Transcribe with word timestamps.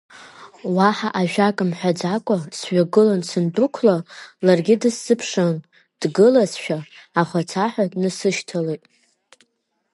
Уаҳа 0.75 1.09
ажәак 1.19 1.57
мҳәаӡакәа 1.69 2.35
сҩагылан 2.59 3.21
сандәықәла, 3.29 3.97
ларгьы 4.45 4.75
дысзыԥшын 4.81 5.53
дгылазшәа, 6.01 6.79
ахәацаҳәа 7.19 7.91
днасышьҭалеит. 7.91 8.83